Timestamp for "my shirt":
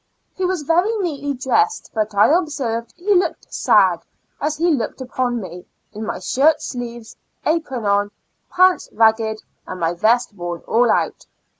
6.07-6.59